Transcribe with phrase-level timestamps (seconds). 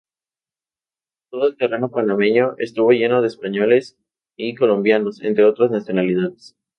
[1.29, 3.99] Todo el territorio Panameño, estuvo lleno de Españoles
[4.35, 6.55] y Colombianos, entre otras nacionalidades.